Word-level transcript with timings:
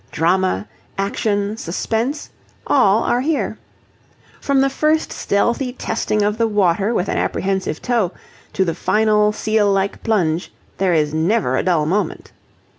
Drama, 0.09 0.67
action, 0.97 1.57
suspense, 1.57 2.31
all 2.65 3.03
are 3.03 3.21
here. 3.21 3.59
From 4.39 4.59
the 4.61 4.69
first 4.71 5.11
stealthy 5.11 5.73
testing 5.73 6.23
of 6.23 6.39
the 6.39 6.47
water 6.47 6.91
with 6.91 7.07
an 7.07 7.19
apprehensive 7.19 7.83
toe 7.83 8.11
to 8.53 8.65
the 8.65 8.73
final 8.73 9.31
seal 9.31 9.71
like 9.71 10.01
plunge, 10.01 10.51
there 10.79 10.95
is 10.95 11.13
never 11.13 11.55
a 11.55 11.61
dull 11.61 11.85
moment. 11.85 12.31